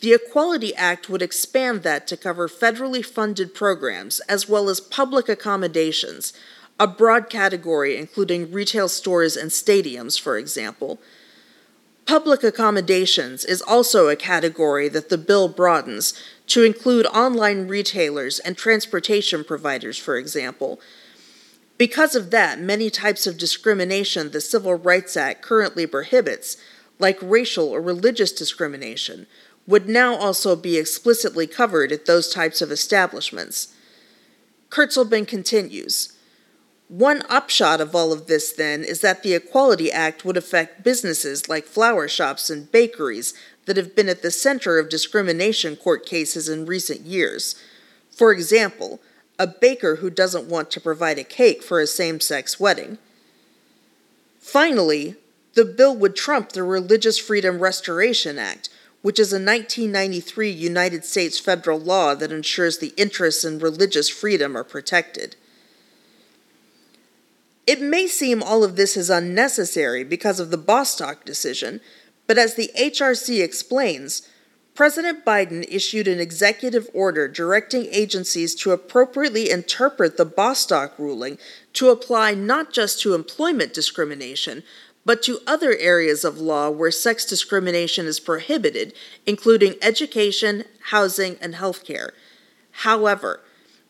The 0.00 0.14
Equality 0.14 0.72
Act 0.76 1.08
would 1.08 1.22
expand 1.22 1.82
that 1.82 2.06
to 2.08 2.16
cover 2.16 2.48
federally 2.48 3.04
funded 3.04 3.54
programs 3.54 4.20
as 4.28 4.48
well 4.48 4.68
as 4.68 4.80
public 4.80 5.28
accommodations, 5.28 6.32
a 6.78 6.86
broad 6.86 7.30
category 7.30 7.96
including 7.96 8.50
retail 8.50 8.88
stores 8.88 9.36
and 9.36 9.50
stadiums, 9.50 10.20
for 10.20 10.36
example. 10.36 11.00
Public 12.06 12.42
accommodations 12.42 13.44
is 13.44 13.62
also 13.62 14.08
a 14.08 14.16
category 14.16 14.88
that 14.88 15.08
the 15.08 15.16
bill 15.16 15.48
broadens 15.48 16.12
to 16.48 16.62
include 16.62 17.06
online 17.06 17.66
retailers 17.66 18.38
and 18.40 18.58
transportation 18.58 19.42
providers, 19.42 19.96
for 19.96 20.16
example. 20.16 20.80
Because 21.78 22.14
of 22.14 22.30
that, 22.30 22.60
many 22.60 22.90
types 22.90 23.26
of 23.26 23.38
discrimination 23.38 24.30
the 24.30 24.40
Civil 24.40 24.74
Rights 24.74 25.16
Act 25.16 25.42
currently 25.42 25.86
prohibits, 25.86 26.58
like 26.98 27.18
racial 27.22 27.70
or 27.70 27.80
religious 27.80 28.32
discrimination, 28.32 29.26
would 29.66 29.88
now 29.88 30.14
also 30.14 30.54
be 30.54 30.76
explicitly 30.76 31.46
covered 31.46 31.90
at 31.90 32.06
those 32.06 32.32
types 32.32 32.60
of 32.60 32.70
establishments. 32.70 33.74
Kurtzleben 34.68 35.26
continues. 35.26 36.13
One 36.88 37.22
upshot 37.28 37.80
of 37.80 37.94
all 37.94 38.12
of 38.12 38.26
this, 38.26 38.52
then, 38.52 38.84
is 38.84 39.00
that 39.00 39.22
the 39.22 39.34
Equality 39.34 39.90
Act 39.90 40.24
would 40.24 40.36
affect 40.36 40.84
businesses 40.84 41.48
like 41.48 41.64
flower 41.64 42.08
shops 42.08 42.50
and 42.50 42.70
bakeries 42.70 43.32
that 43.64 43.76
have 43.76 43.96
been 43.96 44.08
at 44.08 44.22
the 44.22 44.30
center 44.30 44.78
of 44.78 44.90
discrimination 44.90 45.76
court 45.76 46.04
cases 46.04 46.48
in 46.48 46.66
recent 46.66 47.00
years. 47.00 47.54
For 48.10 48.32
example, 48.32 49.00
a 49.38 49.46
baker 49.46 49.96
who 49.96 50.10
doesn't 50.10 50.48
want 50.48 50.70
to 50.70 50.80
provide 50.80 51.18
a 51.18 51.24
cake 51.24 51.62
for 51.62 51.80
a 51.80 51.86
same 51.86 52.20
sex 52.20 52.60
wedding. 52.60 52.98
Finally, 54.38 55.16
the 55.54 55.64
bill 55.64 55.96
would 55.96 56.14
trump 56.14 56.52
the 56.52 56.62
Religious 56.62 57.18
Freedom 57.18 57.60
Restoration 57.60 58.38
Act, 58.38 58.68
which 59.02 59.18
is 59.18 59.32
a 59.32 59.36
1993 59.36 60.50
United 60.50 61.04
States 61.04 61.38
federal 61.38 61.78
law 61.78 62.14
that 62.14 62.32
ensures 62.32 62.78
the 62.78 62.92
interests 62.96 63.44
in 63.44 63.58
religious 63.58 64.08
freedom 64.08 64.56
are 64.56 64.64
protected. 64.64 65.36
It 67.66 67.80
may 67.80 68.06
seem 68.06 68.42
all 68.42 68.62
of 68.62 68.76
this 68.76 68.96
is 68.96 69.08
unnecessary 69.08 70.04
because 70.04 70.38
of 70.38 70.50
the 70.50 70.58
Bostock 70.58 71.24
decision, 71.24 71.80
but 72.26 72.38
as 72.38 72.54
the 72.54 72.70
HRC 72.78 73.42
explains, 73.42 74.28
President 74.74 75.24
Biden 75.24 75.64
issued 75.68 76.08
an 76.08 76.18
executive 76.18 76.88
order 76.92 77.28
directing 77.28 77.86
agencies 77.92 78.54
to 78.56 78.72
appropriately 78.72 79.50
interpret 79.50 80.16
the 80.16 80.24
Bostock 80.24 80.98
ruling 80.98 81.38
to 81.74 81.90
apply 81.90 82.34
not 82.34 82.72
just 82.72 83.00
to 83.00 83.14
employment 83.14 83.72
discrimination, 83.72 84.62
but 85.04 85.22
to 85.22 85.40
other 85.46 85.76
areas 85.76 86.24
of 86.24 86.40
law 86.40 86.70
where 86.70 86.90
sex 86.90 87.24
discrimination 87.24 88.06
is 88.06 88.18
prohibited, 88.18 88.94
including 89.26 89.76
education, 89.80 90.64
housing, 90.90 91.36
and 91.40 91.54
healthcare. 91.54 92.10
However, 92.72 93.40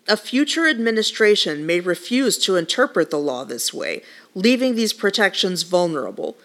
a 0.06 0.16
future 0.16 0.68
administration 0.68 1.64
may 1.64 1.80
refuse 1.80 2.36
to 2.38 2.56
interpret 2.56 3.10
the 3.10 3.18
law 3.18 3.44
this 3.44 3.72
way, 3.72 4.02
leaving 4.34 4.74
these 4.74 4.92
protections 4.92 5.62
vulnerable. 5.62 6.36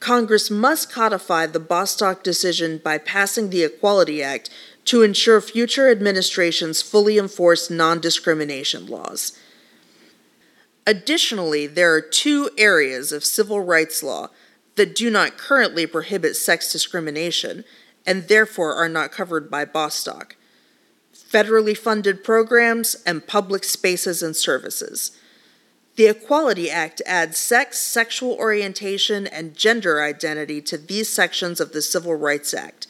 Congress 0.00 0.50
must 0.50 0.90
codify 0.90 1.46
the 1.46 1.60
Bostock 1.60 2.22
decision 2.22 2.78
by 2.78 2.96
passing 2.98 3.50
the 3.50 3.64
Equality 3.64 4.22
Act 4.22 4.50
to 4.86 5.02
ensure 5.02 5.40
future 5.40 5.90
administrations 5.90 6.80
fully 6.80 7.18
enforce 7.18 7.68
non 7.68 8.00
discrimination 8.00 8.86
laws. 8.86 9.38
Additionally, 10.86 11.66
there 11.66 11.92
are 11.92 12.00
two 12.00 12.48
areas 12.56 13.10
of 13.10 13.24
civil 13.24 13.60
rights 13.60 14.02
law 14.02 14.28
that 14.76 14.94
do 14.94 15.10
not 15.10 15.36
currently 15.36 15.86
prohibit 15.86 16.36
sex 16.36 16.70
discrimination 16.70 17.64
and 18.06 18.28
therefore 18.28 18.74
are 18.74 18.88
not 18.88 19.10
covered 19.10 19.50
by 19.50 19.64
Bostock 19.64 20.36
federally 21.30 21.76
funded 21.76 22.22
programs 22.22 22.94
and 23.06 23.26
public 23.26 23.64
spaces 23.64 24.22
and 24.22 24.36
services. 24.36 25.12
The 25.96 26.06
Equality 26.06 26.70
Act 26.70 27.00
adds 27.06 27.38
sex, 27.38 27.78
sexual 27.78 28.32
orientation, 28.32 29.26
and 29.26 29.56
gender 29.56 30.02
identity 30.02 30.60
to 30.62 30.76
these 30.76 31.08
sections 31.08 31.58
of 31.58 31.72
the 31.72 31.80
Civil 31.80 32.14
Rights 32.14 32.52
Act. 32.52 32.86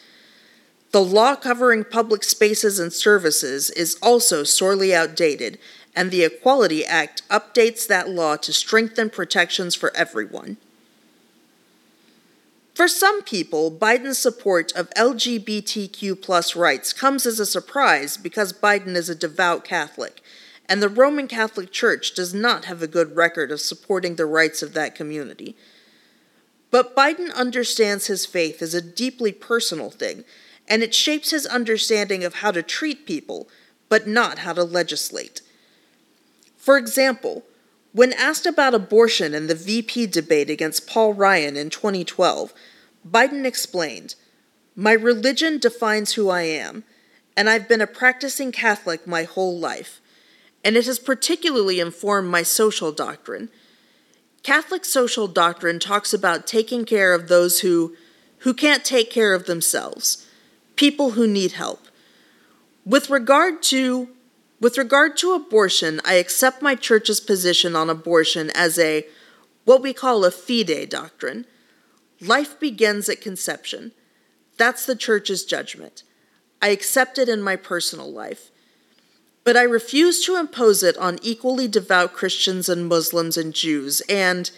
The 0.91 1.03
law 1.03 1.37
covering 1.37 1.85
public 1.85 2.25
spaces 2.25 2.79
and 2.79 2.93
services 2.93 3.71
is 3.71 3.97
also 4.03 4.43
sorely 4.43 4.95
outdated, 4.95 5.59
and 5.95 6.11
the 6.11 6.25
Equality 6.25 6.85
Act 6.85 7.23
updates 7.29 7.87
that 7.87 8.09
law 8.09 8.37
to 8.37 8.53
strengthen 8.53 9.11
protections 9.11 9.75
for 9.75 9.95
everyone. 9.97 10.57
For 12.77 12.89
some 12.89 13.23
people, 13.23 13.71
Biden's 13.71 14.19
support 14.19 14.71
of 14.77 14.91
LGBTQ 14.91 16.21
plus 16.21 16.55
rights 16.55 16.93
comes 16.93 17.25
as 17.25 17.41
a 17.41 17.47
surprise 17.47 18.19
because 18.19 18.53
Biden 18.53 18.97
is 18.97 19.09
a 19.09 19.15
devout 19.15 19.65
Catholic 19.65 20.21
and 20.69 20.83
the 20.83 20.91
Roman 20.91 21.27
Catholic 21.27 21.73
Church 21.73 22.13
does 22.13 22.35
not 22.35 22.67
have 22.67 22.83
a 22.83 22.87
good 22.87 23.17
record 23.17 23.51
of 23.51 23.63
supporting 23.63 24.17
the 24.17 24.27
rights 24.27 24.63
of 24.63 24.75
that 24.75 24.95
community. 24.95 25.57
But 26.71 26.95
Biden 26.95 27.33
understands 27.35 28.09
his 28.09 28.27
faith 28.27 28.61
as 28.61 28.75
a 28.75 28.83
deeply 28.83 29.33
personal 29.33 29.89
thing, 29.89 30.25
and 30.69 30.83
it 30.83 30.95
shapes 30.95 31.31
his 31.31 31.47
understanding 31.47 32.25
of 32.25 32.35
how 32.35 32.51
to 32.51 32.63
treat 32.63 33.07
people, 33.07 33.49
but 33.89 34.07
not 34.07 34.41
how 34.41 34.53
to 34.53 34.65
legislate. 34.65 35.41
For 36.59 36.77
example, 36.77 37.43
when 37.97 38.13
asked 38.13 38.47
about 38.47 38.75
abortion 38.75 39.35
in 39.35 39.47
the 39.47 39.55
VP 39.55 40.07
debate 40.07 40.51
against 40.51 40.87
Paul 40.87 41.15
Ryan 41.15 41.57
in 41.57 41.71
2012, 41.71 42.53
Biden 43.09 43.45
explained 43.45 44.15
My 44.75 44.93
religion 44.93 45.59
defines 45.59 46.13
who 46.13 46.29
I 46.29 46.43
am, 46.43 46.85
and 47.37 47.49
I've 47.49 47.69
been 47.69 47.81
a 47.81 47.87
practicing 47.87 48.53
Catholic 48.53 49.07
my 49.07 49.25
whole 49.25 49.59
life 49.59 50.01
and 50.67 50.77
it 50.77 50.85
has 50.87 50.99
particularly 50.99 51.79
informed 51.79 52.29
my 52.29 52.43
social 52.43 52.91
doctrine. 52.91 53.49
Catholic 54.43 54.85
social 54.85 55.29
doctrine 55.29 55.79
talks 55.79 56.13
about 56.13 56.49
taking 56.49 56.85
care 56.85 57.15
of 57.15 57.29
those 57.29 57.61
who, 57.61 57.95
who 58.39 58.53
can't 58.53 58.85
take 58.85 59.09
care 59.09 59.33
of 59.33 59.47
themselves, 59.47 60.27
people 60.75 61.13
who 61.13 61.25
need 61.29 61.53
help. 61.53 61.87
With 62.85 63.11
regard 63.11 63.63
to 63.65 64.09
with 64.61 64.79
regard 64.79 65.17
to 65.19 65.33
abortion, 65.33 66.01
I 66.05 66.15
accept 66.15 66.63
my 66.63 66.75
church's 66.75 67.21
position 67.21 67.77
on 67.77 67.91
abortion 67.91 68.51
as 68.51 68.79
a 68.79 69.07
what 69.65 69.83
we 69.83 69.93
call 69.93 70.25
a 70.25 70.31
fide 70.31 70.89
doctrine. 70.89 71.47
Life 72.21 72.59
begins 72.59 73.09
at 73.09 73.21
conception. 73.21 73.93
That's 74.57 74.87
the 74.87 74.97
church's 74.97 75.45
judgment. 75.45 76.03
I 76.63 76.69
accept 76.69 77.19
it 77.19 77.29
in 77.29 77.43
my 77.43 77.57
personal 77.57 78.11
life 78.11 78.51
but 79.47 79.57
I 79.57 79.63
refuse 79.63 80.25
to 80.25 80.35
impose 80.35 80.83
it 80.83 80.99
on 80.99 81.21
equally 81.23 81.69
devout 81.69 82.13
Christians 82.13 82.69
and 82.69 82.89
Muslims 82.89 83.37
and 83.37 83.55
Jews, 83.55 84.03
and 84.09 84.51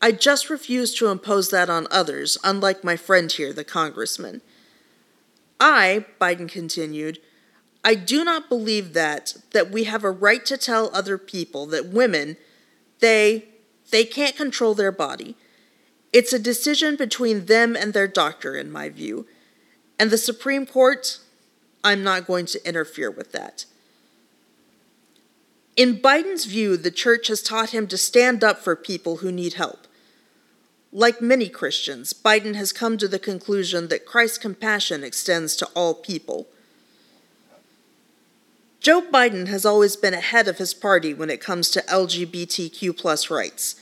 I 0.00 0.12
just 0.12 0.48
refuse 0.48 0.94
to 0.94 1.08
impose 1.08 1.50
that 1.50 1.68
on 1.68 1.88
others, 1.90 2.38
unlike 2.44 2.84
my 2.84 2.94
friend 2.94 3.32
here, 3.32 3.52
the 3.52 3.64
congressman. 3.64 4.42
I, 5.58 6.06
Biden 6.20 6.48
continued, 6.48 7.18
I 7.84 7.94
do 7.94 8.24
not 8.24 8.48
believe 8.48 8.92
that 8.92 9.34
that 9.52 9.70
we 9.70 9.84
have 9.84 10.04
a 10.04 10.10
right 10.10 10.44
to 10.46 10.56
tell 10.56 10.90
other 10.92 11.18
people 11.18 11.66
that 11.66 11.86
women 11.86 12.36
they 13.00 13.46
they 13.90 14.04
can't 14.04 14.36
control 14.36 14.74
their 14.74 14.92
body. 14.92 15.36
It's 16.12 16.32
a 16.32 16.38
decision 16.38 16.96
between 16.96 17.46
them 17.46 17.76
and 17.76 17.92
their 17.92 18.08
doctor 18.08 18.54
in 18.56 18.72
my 18.72 18.88
view. 18.88 19.26
And 19.98 20.10
the 20.10 20.18
Supreme 20.18 20.66
Court, 20.66 21.18
I'm 21.82 22.02
not 22.02 22.26
going 22.26 22.46
to 22.46 22.68
interfere 22.68 23.10
with 23.10 23.32
that. 23.32 23.64
In 25.76 25.98
Biden's 25.98 26.44
view, 26.44 26.76
the 26.76 26.90
church 26.90 27.28
has 27.28 27.42
taught 27.42 27.70
him 27.70 27.86
to 27.88 27.96
stand 27.96 28.42
up 28.42 28.58
for 28.58 28.74
people 28.74 29.18
who 29.18 29.30
need 29.30 29.54
help. 29.54 29.86
Like 30.92 31.20
many 31.20 31.48
Christians, 31.48 32.12
Biden 32.12 32.54
has 32.54 32.72
come 32.72 32.98
to 32.98 33.06
the 33.06 33.18
conclusion 33.18 33.88
that 33.88 34.06
Christ's 34.06 34.38
compassion 34.38 35.04
extends 35.04 35.54
to 35.56 35.66
all 35.74 35.94
people. 35.94 36.48
Joe 38.80 39.02
Biden 39.02 39.48
has 39.48 39.64
always 39.64 39.96
been 39.96 40.14
ahead 40.14 40.46
of 40.46 40.58
his 40.58 40.72
party 40.72 41.12
when 41.12 41.30
it 41.30 41.40
comes 41.40 41.70
to 41.70 41.82
LGBTQ 41.82 42.96
plus 42.96 43.30
rights. 43.30 43.76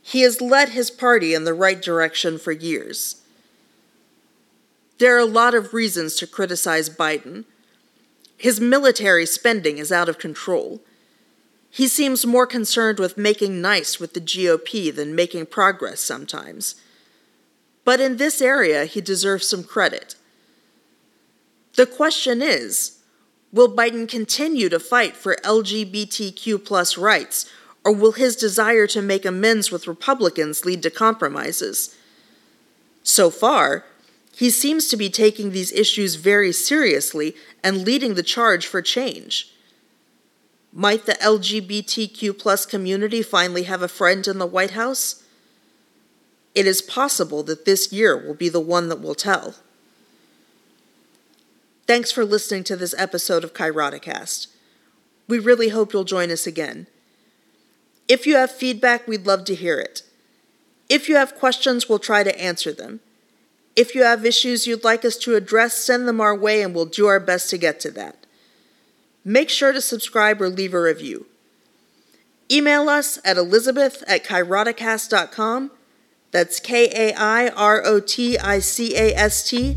He 0.00 0.20
has 0.22 0.40
led 0.40 0.70
his 0.70 0.90
party 0.90 1.34
in 1.34 1.44
the 1.44 1.54
right 1.54 1.80
direction 1.82 2.38
for 2.38 2.52
years. 2.52 3.22
There 4.98 5.14
are 5.14 5.20
a 5.20 5.26
lot 5.26 5.54
of 5.54 5.74
reasons 5.74 6.14
to 6.16 6.26
criticize 6.26 6.88
Biden. 6.88 7.44
His 8.38 8.60
military 8.60 9.26
spending 9.26 9.78
is 9.78 9.92
out 9.92 10.08
of 10.08 10.18
control. 10.18 10.80
He 11.68 11.88
seems 11.88 12.24
more 12.24 12.46
concerned 12.46 12.98
with 12.98 13.18
making 13.18 13.60
nice 13.60 14.00
with 14.00 14.14
the 14.14 14.20
GOP 14.20 14.94
than 14.94 15.14
making 15.14 15.46
progress 15.46 16.00
sometimes. 16.00 16.76
But 17.84 18.00
in 18.00 18.16
this 18.16 18.40
area, 18.40 18.86
he 18.86 19.00
deserves 19.02 19.46
some 19.46 19.62
credit. 19.62 20.14
The 21.74 21.84
question 21.84 22.40
is 22.40 22.95
will 23.52 23.74
Biden 23.74 24.08
continue 24.08 24.68
to 24.68 24.80
fight 24.80 25.16
for 25.16 25.36
LGBTQ 25.44 26.64
plus 26.64 26.98
rights, 26.98 27.50
or 27.84 27.92
will 27.92 28.12
his 28.12 28.36
desire 28.36 28.86
to 28.88 29.00
make 29.00 29.24
amends 29.24 29.70
with 29.70 29.86
Republicans 29.86 30.64
lead 30.64 30.82
to 30.82 30.90
compromises? 30.90 31.96
So 33.02 33.30
far, 33.30 33.84
he 34.34 34.50
seems 34.50 34.88
to 34.88 34.96
be 34.96 35.08
taking 35.08 35.50
these 35.50 35.72
issues 35.72 36.16
very 36.16 36.52
seriously 36.52 37.34
and 37.62 37.84
leading 37.84 38.14
the 38.14 38.22
charge 38.22 38.66
for 38.66 38.82
change. 38.82 39.52
Might 40.72 41.06
the 41.06 41.14
LGBTQ 41.14 42.38
plus 42.38 42.66
community 42.66 43.22
finally 43.22 43.62
have 43.62 43.80
a 43.80 43.88
friend 43.88 44.26
in 44.26 44.38
the 44.38 44.44
White 44.44 44.72
House? 44.72 45.22
It 46.54 46.66
is 46.66 46.82
possible 46.82 47.42
that 47.44 47.64
this 47.64 47.92
year 47.92 48.16
will 48.16 48.34
be 48.34 48.50
the 48.50 48.60
one 48.60 48.88
that 48.88 49.00
will 49.00 49.14
tell. 49.14 49.54
Thanks 51.86 52.10
for 52.10 52.24
listening 52.24 52.64
to 52.64 52.76
this 52.76 52.94
episode 52.98 53.44
of 53.44 53.54
Kairoticast. 53.54 54.48
We 55.28 55.38
really 55.38 55.68
hope 55.70 55.92
you'll 55.92 56.04
join 56.04 56.30
us 56.30 56.46
again. 56.46 56.86
If 58.08 58.26
you 58.26 58.36
have 58.36 58.50
feedback, 58.50 59.06
we'd 59.06 59.26
love 59.26 59.44
to 59.46 59.54
hear 59.54 59.78
it. 59.78 60.02
If 60.88 61.08
you 61.08 61.16
have 61.16 61.36
questions, 61.36 61.88
we'll 61.88 61.98
try 61.98 62.22
to 62.22 62.40
answer 62.40 62.72
them. 62.72 63.00
If 63.74 63.94
you 63.94 64.04
have 64.04 64.24
issues 64.24 64.66
you'd 64.66 64.84
like 64.84 65.04
us 65.04 65.16
to 65.18 65.34
address, 65.34 65.76
send 65.76 66.06
them 66.08 66.20
our 66.20 66.34
way 66.34 66.62
and 66.62 66.74
we'll 66.74 66.86
do 66.86 67.06
our 67.06 67.20
best 67.20 67.50
to 67.50 67.58
get 67.58 67.80
to 67.80 67.90
that 67.92 68.26
make 69.26 69.50
sure 69.50 69.72
to 69.72 69.80
subscribe 69.80 70.40
or 70.40 70.48
leave 70.48 70.72
a 70.72 70.80
review. 70.80 71.26
Email 72.50 72.88
us 72.88 73.18
at 73.24 73.36
elizabeth 73.36 74.04
at 74.06 74.24
kairoticast.com. 74.24 75.72
That's 76.30 76.60
K 76.60 76.88
A 76.94 77.12
I 77.14 77.48
R 77.48 77.82
O 77.84 77.98
T 77.98 78.38
I 78.38 78.60
C 78.60 78.96
A 78.96 79.14
S 79.14 79.48
T 79.50 79.76